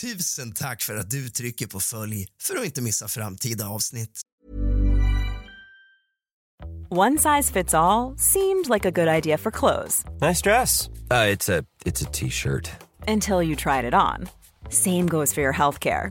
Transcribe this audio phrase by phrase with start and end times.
[0.00, 4.20] Tusen tack för att du trycker på följ för att inte missa framtida avsnitt.
[6.90, 10.88] One size fits all seemed like a good idea for clothes Nice dress.
[11.10, 12.70] Uh, it's a it's a t-shirt.
[13.08, 14.28] until you tried it on.
[14.70, 16.10] Same goes for your healthcare.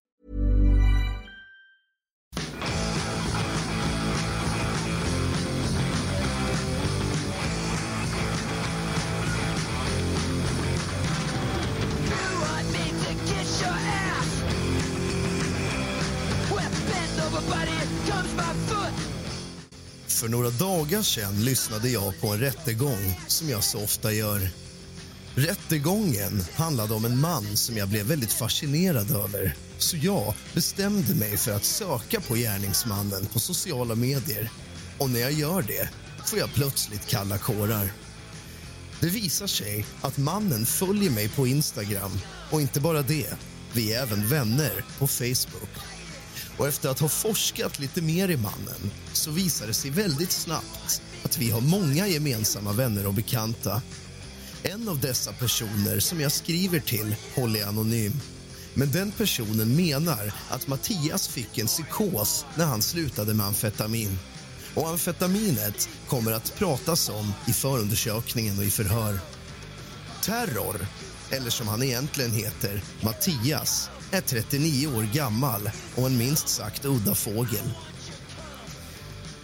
[20.21, 24.49] För några dagar sedan lyssnade jag på en rättegång som jag så ofta gör.
[25.35, 29.55] Rättegången handlade om en man som jag blev väldigt fascinerad över.
[29.77, 34.49] Så jag bestämde mig för att söka på gärningsmannen på sociala medier.
[34.97, 35.89] Och när jag gör det
[36.25, 37.91] får jag plötsligt kalla kårar.
[38.99, 42.19] Det visar sig att mannen följer mig på Instagram
[42.51, 43.33] och inte bara det,
[43.73, 45.90] vi är även vänner på Facebook.
[46.57, 51.01] Och efter att ha forskat lite mer i mannen så visar det sig väldigt snabbt
[51.23, 53.81] att vi har många gemensamma vänner och bekanta.
[54.63, 58.13] En av dessa personer som jag skriver till håller jag anonym.
[58.73, 64.19] Men den personen menar att Mattias fick en psykos när han slutade med amfetamin.
[64.75, 69.19] Och amfetaminet kommer att pratas om i förundersökningen och i förhör.
[70.23, 70.87] Terror,
[71.29, 77.15] eller som han egentligen heter, Mattias är 39 år gammal och en minst sagt udda
[77.15, 77.71] fågel.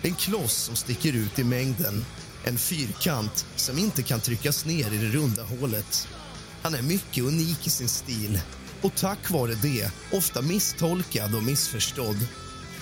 [0.02, 2.06] En kloss som sticker ut i mängden.
[2.44, 6.08] En fyrkant som inte kan tryckas ner i det runda hålet.
[6.62, 8.42] Han är mycket unik i sin stil
[8.82, 12.28] och tack vare det ofta misstolkad och missförstådd.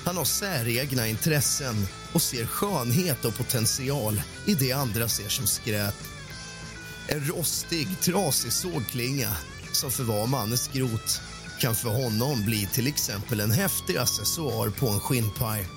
[0.05, 5.95] Han har säregna intressen och ser skönhet och potential i det andra ser som skräp.
[7.07, 9.37] En rostig, trasig sågklinga
[9.71, 11.21] som förvar mannens grot
[11.59, 15.67] kan för honom bli till exempel en häftig accessoar på en skinnpaj.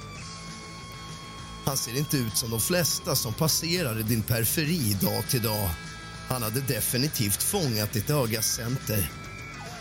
[1.65, 5.71] Han ser inte ut som de flesta som passerar i din periferi dag till dag.
[6.29, 9.11] Han hade definitivt fångat ditt ögas center.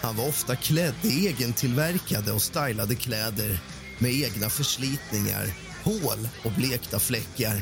[0.01, 3.59] Han var ofta klädd i egentillverkade och stylade kläder
[3.99, 5.53] med egna förslitningar,
[5.83, 7.61] hål och blekta fläckar.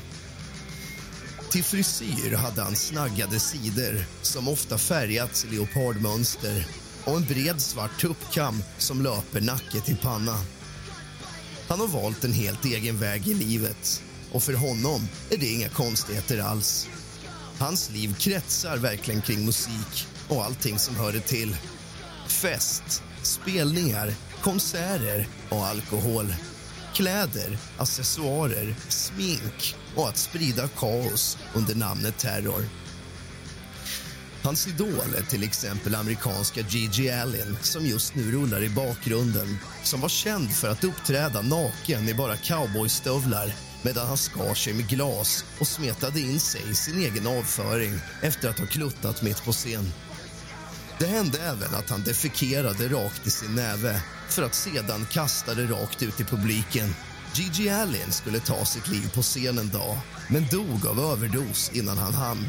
[1.52, 6.66] Till frisyr hade han snaggade sidor som ofta färgats i leopardmönster
[7.06, 10.38] och en bred svart tuppkam som löper nacke till panna.
[11.68, 15.70] Han har valt en helt egen väg i livet och för honom är det inga
[15.70, 16.88] konstigheter alls.
[17.60, 21.58] Hans liv kretsar verkligen kring musik och allting som hör det till.
[22.28, 26.36] Fest, spelningar, konserter och alkohol.
[26.94, 32.66] Kläder, accessoarer, smink och att sprida kaos under namnet terror.
[34.46, 40.02] Hans idol är till exempel amerikanska Gigi Allen som just nu rullar i bakgrunden som
[40.02, 45.46] var känd för att uppträda naken i bara cowboystövlar medan han skar sig med glas
[45.60, 49.92] och smetade in sig i sin egen avföring efter att ha kluttat mitt på scen.
[51.00, 55.66] Det hände även att han defekerade rakt i sin näve för att sedan kasta det
[55.66, 56.96] rakt ut i publiken.
[57.34, 59.98] Gigi Allen skulle ta sitt liv på scen en dag
[60.30, 62.46] men dog av överdos innan han hann.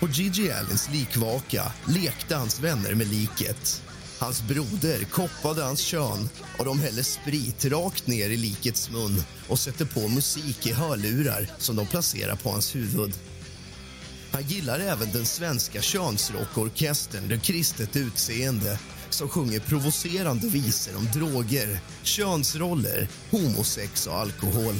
[0.00, 3.82] På Gigi Allens likvaka lekte hans vänner med liket.
[4.18, 6.28] Hans broder koppade hans kön
[6.58, 11.50] och de häller sprit rakt ner i likets mun och sätter på musik i hörlurar
[11.58, 13.14] som de placerar på hans huvud.
[14.32, 18.78] Han gillar även den svenska könsrockorkestern Det kristet utseende
[19.10, 24.74] som sjunger provocerande visor om droger, könsroller, homosex och alkohol.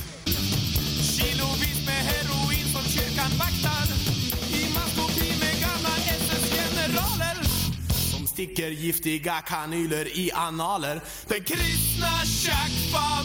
[8.39, 13.18] Sticker giftiga kanyler i analer Den kristna tjackfabriken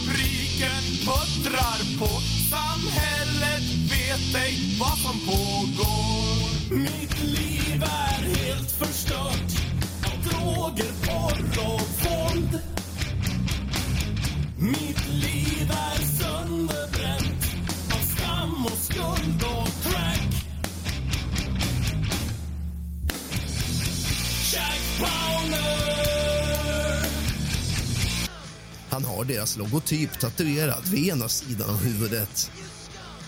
[29.44, 32.52] deras logotyp tatuerad vid ena sidan av huvudet.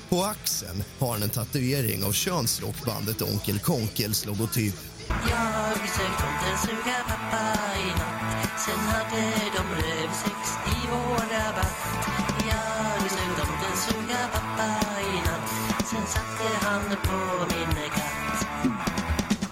[0.10, 4.76] På axeln har han en tatuering av könsrockbandet Onkel Konkels logotyp.
[5.08, 7.44] Jag sökt tomten suga pappa
[7.84, 9.22] i natt Sen hade
[9.56, 10.42] de rövsex
[10.76, 12.08] i vår rabatt
[12.50, 14.70] Jag sökt tomten suga pappa
[15.02, 15.50] i natt
[15.90, 18.48] Sen satte han på min katt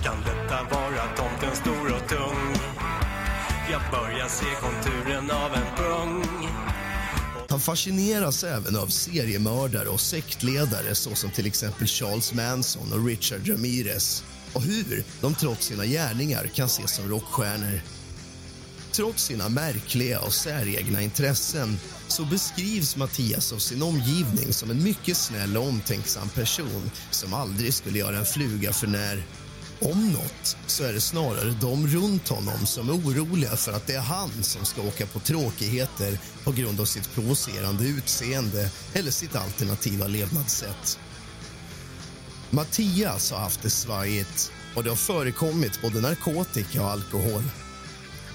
[0.04, 2.74] Kan detta vara tomten stor och tung?
[3.72, 6.23] Jag börjar se konturen av en pung.
[7.64, 14.24] Fascineras även av seriemördare och sektledare såsom till exempel Charles Manson och Richard Ramirez
[14.54, 17.82] och hur de trots sina gärningar kan ses som rockstjärnor.
[18.92, 21.78] Trots sina märkliga och säregna intressen
[22.08, 27.74] så beskrivs Mattias av sin omgivning som en mycket snäll och omtänksam person som aldrig
[27.74, 29.24] skulle göra en fluga för när.
[29.82, 33.94] Om något så är det snarare de runt honom som är oroliga för att det
[33.94, 39.36] är han som ska åka på tråkigheter på grund av sitt provocerande utseende eller sitt
[39.36, 41.00] alternativa levnadssätt.
[42.50, 47.44] Mattias har haft det svajigt och det har förekommit både narkotika och alkohol.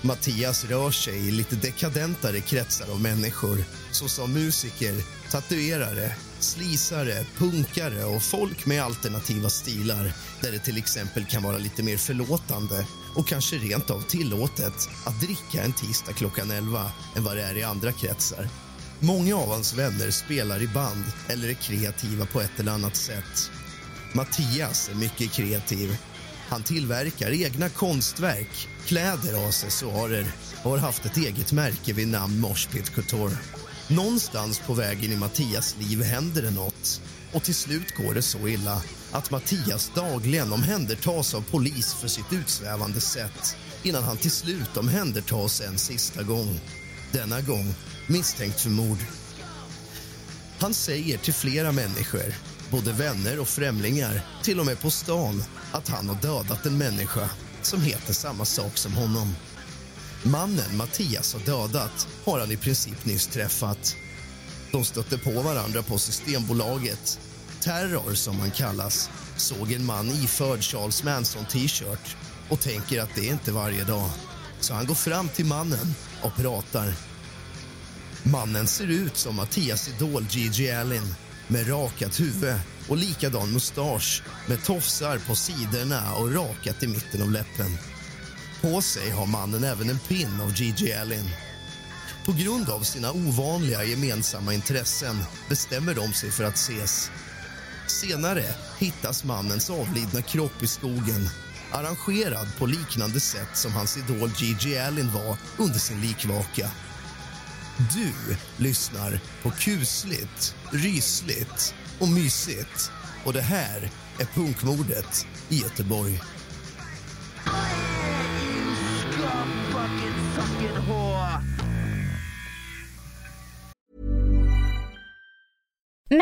[0.03, 4.95] Mattias rör sig i lite dekadentare kretsar av människor såsom musiker,
[5.31, 11.83] tatuerare, slisare, punkare och folk med alternativa stilar där det till exempel kan vara lite
[11.83, 17.37] mer förlåtande och kanske rent av tillåtet att dricka en tisdag klockan 11 än vad
[17.37, 18.49] det är i andra kretsar.
[19.01, 23.51] Många av hans vänner spelar i band eller är kreativa på ett eller annat sätt.
[24.13, 25.97] Mattias är mycket kreativ.
[26.49, 30.27] Han tillverkar egna konstverk, kläder och accessoarer
[30.63, 33.37] och har haft ett eget märke vid namn Moshpit Couture.
[33.91, 37.01] Någonstans på vägen i Mattias liv händer det något
[37.33, 38.83] och till slut går det så illa
[39.13, 45.61] att Mattias dagligen omhändertas av polis för sitt utsvävande sätt innan han till slut omhändertas
[45.61, 46.61] en sista gång.
[47.13, 47.75] Denna gång
[48.07, 48.99] misstänkt för mord.
[50.59, 52.35] Han säger till flera människor,
[52.71, 57.31] både vänner och främlingar till och med på stan att han har dödat en människa
[57.63, 59.35] som heter samma sak som honom.
[60.23, 63.97] Mannen Mattias har dödat har han i princip nyss träffat.
[64.73, 67.21] De stötte på varandra på Systembolaget.
[67.61, 72.17] Terror, som han kallas, såg en man iförd Charles Manson-t-shirt
[72.49, 74.11] och tänker att det är inte varje dag.
[74.61, 76.93] Så han går fram till mannen och pratar.
[78.23, 81.15] Mannen ser ut som Mattias idol Gigi Allen
[81.49, 82.57] med rakat huvud
[82.89, 87.79] och likadan mustasch med tofsar på sidorna och rakat i mitten av läppen.
[88.61, 91.31] På sig har mannen även en pin av Gigi Allen.
[92.25, 95.17] På grund av sina ovanliga gemensamma intressen
[95.49, 97.11] bestämmer de sig för att ses.
[97.87, 98.45] Senare
[98.79, 101.29] hittas mannens avlidna kropp i skogen
[101.73, 106.71] arrangerad på liknande sätt som hans idol Gigi Allen var under sin likvaka.
[107.95, 112.91] Du lyssnar på kusligt, rysligt och mysigt.
[113.25, 116.21] Och det här är punkmordet i Göteborg.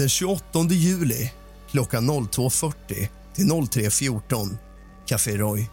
[0.00, 1.32] Den 28 juli
[1.70, 4.56] klockan 02.40 till 03.14
[5.06, 5.70] Café Roy.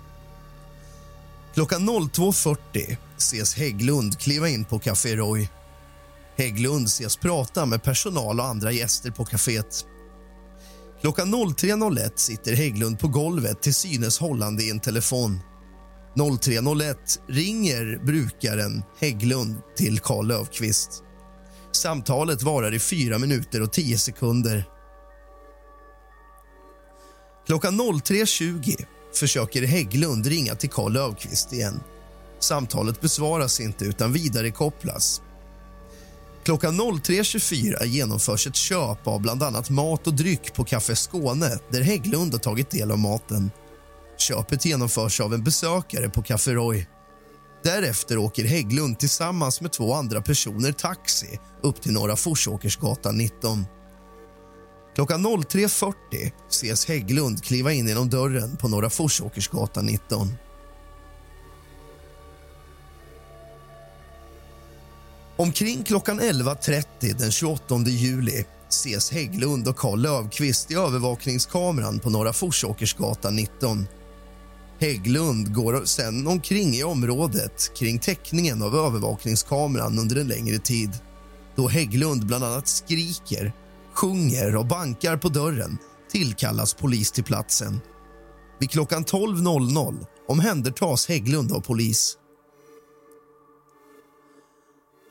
[1.53, 5.50] Klockan 02.40 ses Hägglund kliva in på Café Roy.
[6.38, 9.86] Hägglund ses prata med personal och andra gäster på kaféet.
[11.01, 15.39] Klockan 03.01 sitter Hägglund på golvet till synes hållande i en telefon.
[16.15, 16.96] 03.01
[17.27, 21.03] ringer brukaren Hägglund till Karl Löfqvist.
[21.77, 24.65] Samtalet varar i 4 minuter och 10 sekunder.
[27.46, 31.79] Klockan 03.20 försöker Hägglund ringa till Karl Löfqvist igen.
[32.39, 35.22] Samtalet besvaras inte, utan vidarekopplas.
[36.43, 41.81] Klockan 03.24 genomförs ett köp av bland annat mat och dryck på Café Skåne där
[41.81, 43.51] Hägglund har tagit del av maten.
[44.17, 46.88] Köpet genomförs av en besökare på Café Roy.
[47.67, 53.65] Därefter åker Hägglund tillsammans med två andra personer taxi upp till Norra Forsåkersgatan 19.
[54.95, 55.93] Klockan 03.40
[56.50, 60.33] ses Hägglund kliva in genom dörren på Norra Forsåkersgatan 19.
[65.38, 66.86] Omkring klockan 11.30
[67.17, 73.88] den 28 juli ses Hägglund och Karl Löfqvist i övervakningskameran på Norra Forsåkersgatan 19.
[74.79, 80.91] Hägglund går sen omkring i området kring täckningen av övervakningskameran under en längre tid
[81.57, 83.53] då Hägglund bland annat skriker,
[83.93, 85.77] sjunger och bankar på dörren
[86.12, 87.79] tillkallas polis till platsen.
[88.60, 92.17] Vid klockan 12.00 omhändertas Hägglund av polis.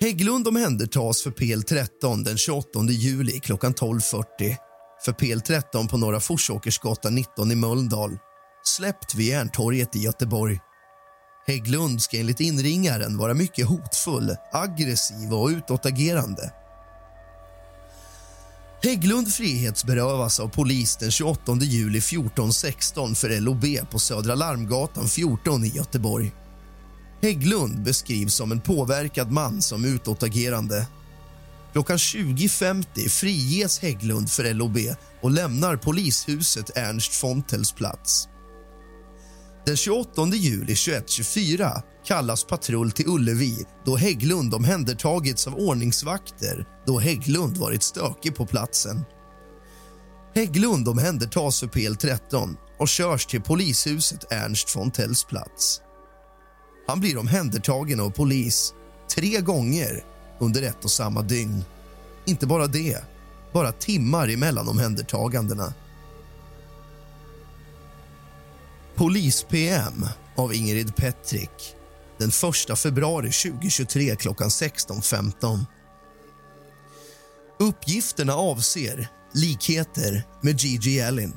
[0.01, 4.25] Hägglund omhändertas för PL13 den 28 juli klockan 12.40
[5.05, 8.19] för PL13 på Norra Forsåkersgatan 19 i Mölndal
[8.69, 10.61] släppt vid Järntorget i Göteborg.
[11.47, 16.53] Hägglund ska enligt inringaren vara mycket hotfull, aggressiv och utåtagerande.
[18.83, 25.69] Hägglund frihetsberövas av polis den 28 juli 14.16 för LOB på Södra Larmgatan 14 i
[25.69, 26.33] Göteborg.
[27.23, 30.87] Hägglund beskrivs som en påverkad man som utåtagerande.
[31.73, 34.79] Klockan 20.50 friges Hägglund för LOB
[35.21, 38.29] och lämnar polishuset Ernst Fontels plats.
[39.67, 47.57] Den 28 juli 21.24 kallas patrull till Ullevi då Hägglund omhändertagits av ordningsvakter då Hägglund
[47.57, 49.05] varit stökig på platsen.
[50.35, 55.81] Hägglund omhändertas för PL13 och körs till polishuset Ernst von Tells plats.
[56.87, 58.75] Han blir omhändertagen av polis
[59.15, 60.05] tre gånger
[60.41, 61.65] under ett och samma dygn.
[62.27, 63.05] Inte bara det,
[63.53, 65.75] bara timmar emellan omhändertagandena.
[68.97, 71.77] Polis-PM av Ingrid Petrik
[72.19, 72.29] den
[72.71, 75.65] 1 februari 2023 klockan 16.15.
[77.59, 81.33] Uppgifterna avser likheter med Gigi Allen.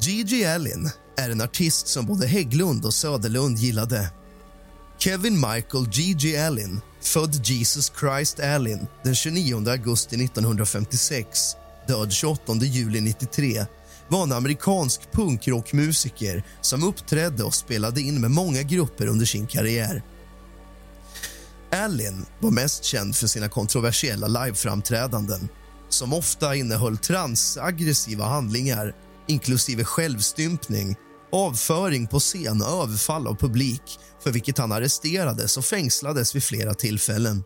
[0.00, 4.10] Gigi Allen är en artist som både Hägglund och Söderlund gillade.
[4.98, 11.56] Kevin Michael Gigi Allen, född Jesus Christ Allen den 29 augusti 1956
[11.88, 13.66] död 28 juli 93
[14.12, 20.02] var en amerikansk punkrockmusiker som uppträdde och spelade in med många grupper under sin karriär.
[21.72, 25.48] Allen var mest känd för sina kontroversiella liveframträdanden
[25.88, 28.94] som ofta innehöll transaggressiva handlingar
[29.28, 30.96] inklusive självstympning,
[31.32, 36.74] avföring på scen och överfall av publik för vilket han arresterades och fängslades vid flera
[36.74, 37.44] tillfällen.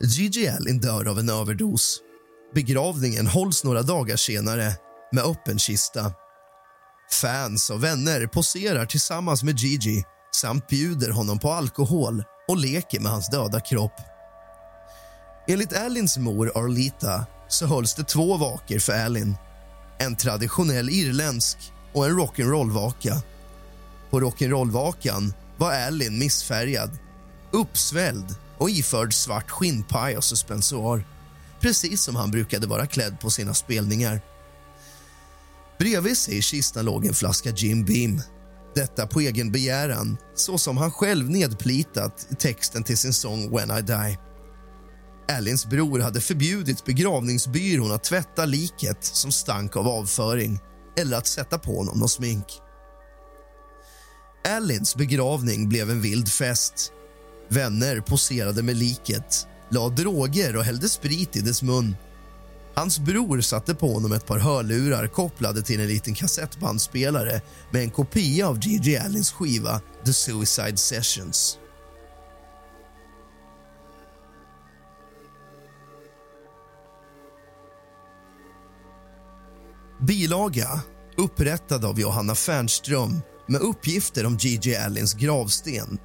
[0.00, 2.00] Gigi Allen dör av en överdos
[2.54, 4.72] Begravningen hålls några dagar senare
[5.12, 6.12] med öppen kista.
[7.10, 10.04] Fans och vänner poserar tillsammans med Gigi
[10.36, 14.00] samt bjuder honom på alkohol och leker med hans döda kropp.
[15.48, 19.36] Enligt Alins mor Arlita så hölls det två vakor för Alin.
[19.98, 21.58] En traditionell irländsk
[21.92, 23.22] och en rock'n'roll-vaka.
[24.10, 26.98] På rock'n'roll-vakan var Alin missfärgad,
[27.52, 31.04] uppsvälld och iförd svart skinnpaj och suspensoar
[31.66, 34.20] precis som han brukade vara klädd på sina spelningar.
[35.78, 38.22] Bredvid sig i kistan låg en flaska Jim Beam.
[38.74, 43.78] Detta på egen begäran, så som han själv nedplitat i texten till sin sång When
[43.78, 44.18] I Die.
[45.36, 50.58] Alins bror hade förbjudit begravningsbyrån att tvätta liket som stank av avföring
[50.98, 52.46] eller att sätta på honom något smink.
[54.48, 56.92] Alins begravning blev en vild fest.
[57.48, 61.96] Vänner poserade med liket, la droger och hällde sprit i dess mun.
[62.74, 67.90] Hans bror satte på honom ett par hörlurar kopplade till en liten kassettbandspelare med en
[67.90, 71.58] kopia av Gigi Allens skiva The Suicide Sessions.
[80.00, 80.80] Bilaga
[81.16, 85.98] upprättad av Johanna Fernström med uppgifter om Gigi Allins gravsten.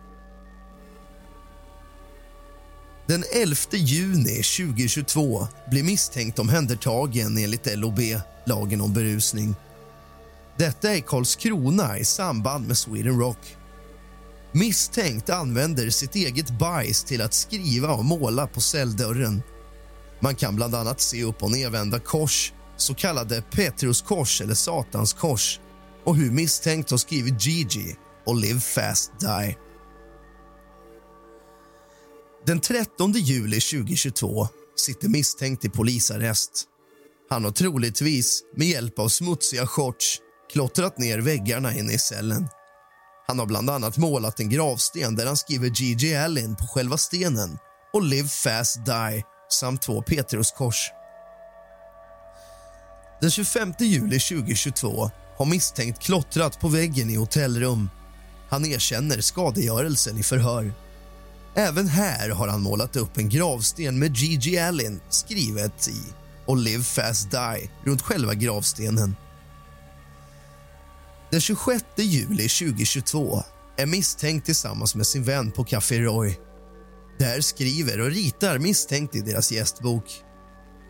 [3.12, 8.00] Den 11 juni 2022 blir misstänkt omhändertagen enligt LOB,
[8.46, 9.56] lagen om berusning.
[10.58, 13.58] Detta är Karlskrona i samband med Sweden Rock.
[14.52, 19.42] Misstänkt använder sitt eget bajs till att skriva och måla på celldörren.
[20.20, 25.60] Man kan bland annat se upp och nedvända kors så kallade Petruskors eller Satanskors
[26.04, 29.58] och hur misstänkt har skrivit Gigi och Live fast die.
[32.46, 36.64] Den 13 juli 2022 sitter misstänkt i polisarrest.
[37.30, 40.20] Han har troligtvis med hjälp av smutsiga shorts
[40.54, 42.48] klottrat ner väggarna inne i cellen.
[43.28, 46.16] Han har bland annat målat en gravsten där han skriver G.G.
[46.16, 47.58] Allen på själva stenen
[47.94, 50.92] och Live fast die samt två Petruskors.
[53.22, 57.90] Den 25 juli 2022 har misstänkt klottrat på väggen i hotellrum.
[58.50, 60.74] Han erkänner skadegörelsen i förhör.
[61.56, 66.04] Även här har han målat upp en gravsten med Gigi Allen skrivet i
[66.46, 69.16] och Live fast die runt själva gravstenen.
[71.32, 73.44] Den 26 juli 2022
[73.78, 76.38] är misstänkt tillsammans med sin vän på Café Roy.
[77.20, 80.04] Där skriver och ritar misstänkt i deras gästbok.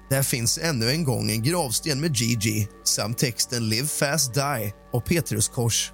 [0.09, 5.05] Där finns ännu en gång en gravsten med Gigi samt texten Live fast die och
[5.05, 5.91] Petruskors.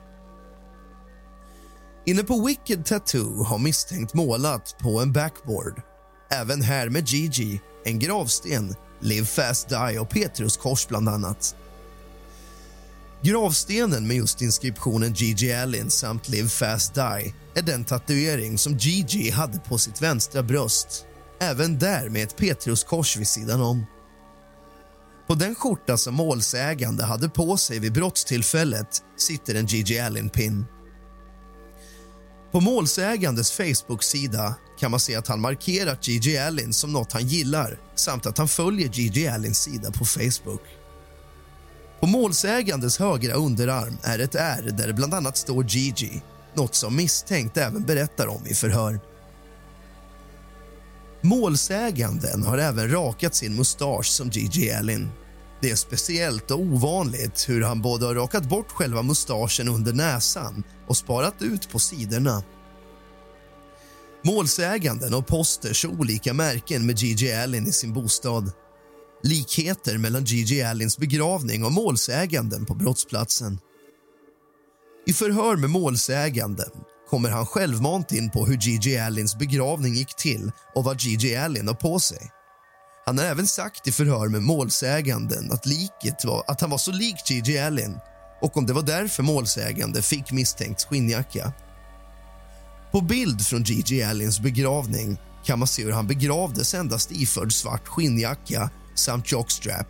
[2.08, 5.82] Inne på Wicked Tattoo har misstänkt målat på en backboard.
[6.32, 11.56] Även här med Gigi, en gravsten, Live fast die och Petruskors bland annat.
[13.22, 19.30] Gravstenen med just inskriptionen Gigi Allin samt Live fast die är den tatuering som Gigi
[19.30, 21.06] hade på sitt vänstra bröst.
[21.40, 23.86] Även där med ett Petruskors vid sidan om.
[25.28, 30.66] På den skjorta som målsägande hade på sig vid brottstillfället sitter en Gigi Allin-pin.
[32.52, 37.80] På målsägandes Facebook-sida kan man se att han markerat Gigi Allin som något han gillar
[37.96, 40.62] samt att han följer Gigi Allins sida på Facebook.
[42.00, 46.22] På målsägandes högra underarm är ett R där det bland annat står Gigi
[46.54, 49.00] något som misstänkt även berättar om i förhör.
[51.22, 55.10] Målsäganden har även rakat sin mustasch som Gigi Allin.
[55.62, 60.64] Det är speciellt och ovanligt hur han både har rakat bort själva mustaschen under näsan
[60.88, 62.44] och sparat ut på sidorna.
[64.24, 68.52] Målsäganden och posters och olika märken med Gigi Allen i sin bostad.
[69.24, 73.60] Likheter mellan Gigi Allens begravning och målsäganden på brottsplatsen.
[75.06, 76.72] I förhör med målsäganden
[77.10, 81.68] kommer han självmant in på hur Gigi Allens begravning gick till och vad Gigi Allen
[81.68, 82.32] har på sig.
[83.08, 86.92] Han har även sagt i förhör med målsäganden att liket var att han var så
[86.92, 88.00] lik Gigi Allen
[88.42, 91.54] och om det var därför målsägande fick misstänkt skinnjacka.
[92.92, 97.88] På bild från Gigi Allens begravning kan man se hur han begravdes endast iförd svart
[97.88, 99.88] skinnjacka samt jockstrap.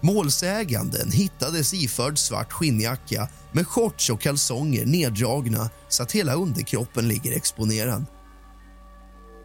[0.00, 7.36] Målsäganden hittades iförd svart skinnjacka med shorts och kalsonger neddragna så att hela underkroppen ligger
[7.36, 8.04] exponerad.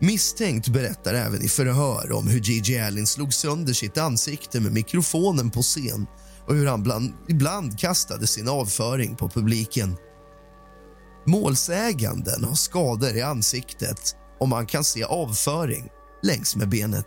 [0.03, 5.51] Misstänkt berättar även i förhör om hur Gigi Allen slog sönder sitt ansikte med mikrofonen
[5.51, 6.07] på scen
[6.47, 9.97] och hur han bland, ibland kastade sin avföring på publiken.
[11.25, 15.89] Målsäganden har skador i ansiktet och man kan se avföring
[16.23, 17.05] längs med benet.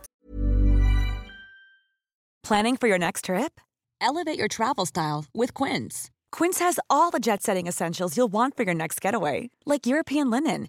[2.49, 3.61] Planning for your next trip?
[4.01, 6.11] Elevate your travel style with Quince.
[6.39, 10.31] Quince has all the jet setting essentials you'll want for your next getaway, like European
[10.31, 10.69] linen,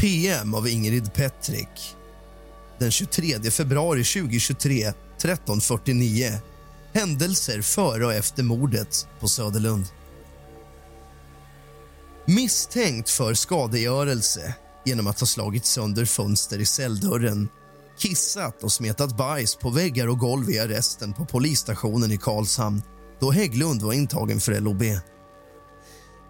[0.00, 1.96] PM av Ingrid Petrik.
[2.78, 6.38] Den 23 februari 2023, 13.49.
[6.92, 9.84] Händelser före och efter mordet på Söderlund.
[12.26, 17.48] Misstänkt för skadegörelse genom att ha slagit sönder fönster i celldörren
[17.98, 22.82] kissat och smetat bajs på väggar och golv i arresten på polisstationen i Karlshamn
[23.20, 24.82] då Hägglund var intagen för LOB.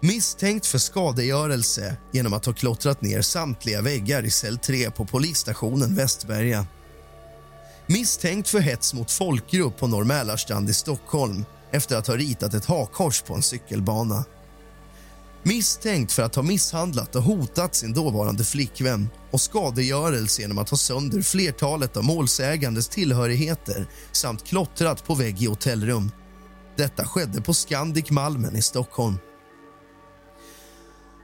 [0.03, 5.95] Misstänkt för skadegörelse genom att ha klottrat ner samtliga väggar i cell 3 på polisstationen
[5.95, 6.65] Västberga.
[7.87, 12.65] Misstänkt för hets mot folkgrupp på Norr Mälarstrand i Stockholm efter att ha ritat ett
[12.65, 14.25] hakkors på en cykelbana.
[15.43, 20.77] Misstänkt för att ha misshandlat och hotat sin dåvarande flickvän och skadegörelse genom att ha
[20.77, 26.11] sönder flertalet av målsägandes tillhörigheter samt klottrat på vägg i hotellrum.
[26.77, 29.17] Detta skedde på Scandic Malmen i Stockholm.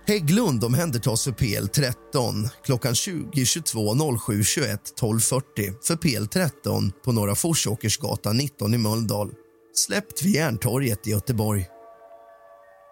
[0.07, 5.41] Hägglund omhändertas för PL13 klockan 20.22, 07.21, 12.40
[5.83, 9.31] för PL13 på Norra Forsåkersgatan 19 i Mölndal.
[9.75, 11.65] Släppt vid Järntorget i Göteborg.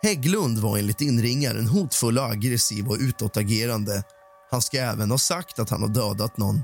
[0.04, 4.04] Hägglund var enligt inringaren hotfull och aggressiv och utåtagerande.
[4.51, 6.63] Han ska även ha sagt att han har dödat någon.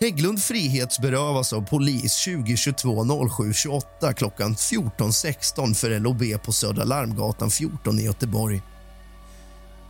[0.00, 7.98] Hägglund frihetsberövas av polis 2022 07 28 klockan 14.16 för LOB på Södra Larmgatan 14
[7.98, 8.62] i Göteborg.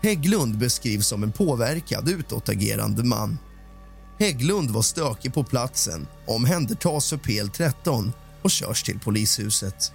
[0.03, 3.39] Hägglund beskrivs som en påverkad, utåtagerande man.
[4.19, 9.93] Hägglund var stökig på platsen, omhändertas för PL13 och körs till polishuset.